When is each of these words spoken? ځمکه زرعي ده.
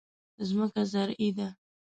ځمکه 0.47 0.81
زرعي 0.91 1.29
ده. 1.37 1.47